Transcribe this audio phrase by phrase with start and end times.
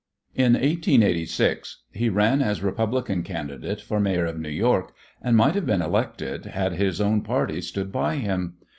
[0.33, 5.67] In 1886 he ran as Republican candidate for mayor of New York and might have
[5.67, 8.55] been elected had his own party stood by him.